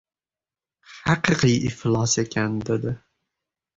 [1.07, 2.95] —Haqiqiy iflos ekan!— dedi.